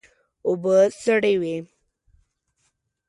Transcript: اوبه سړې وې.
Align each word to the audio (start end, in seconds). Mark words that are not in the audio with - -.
اوبه 0.47 0.75
سړې 1.01 1.33
وې. 1.41 1.55